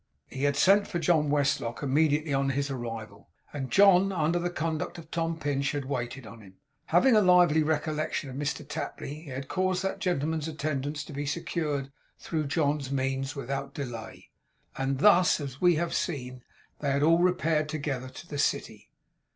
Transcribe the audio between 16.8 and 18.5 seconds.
had all repaired together to the